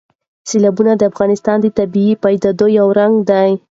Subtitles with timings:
[0.49, 3.49] سیلابونه د افغانستان د طبیعي پدیدو یو رنګ دی.